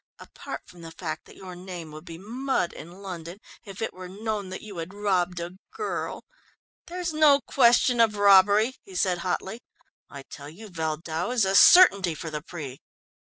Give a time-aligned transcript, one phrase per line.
[0.17, 4.09] Apart from the fact that your name would be mud in London if it were
[4.09, 6.25] known that you had robbed a girl"
[6.87, 9.61] "There's no question of robbery," he said hotly,
[10.09, 12.79] "I tell you Valdau is a certainty for the Prix."